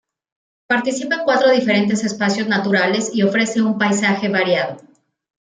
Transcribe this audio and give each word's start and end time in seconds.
Participa 0.65 1.17
en 1.17 1.23
cuatro 1.25 1.51
diferentes 1.51 2.03
espacios 2.03 2.47
naturales 2.47 3.11
y 3.13 3.21
ofrece 3.21 3.61
un 3.61 3.77
paisaje 3.77 4.29
variado. 4.29 4.77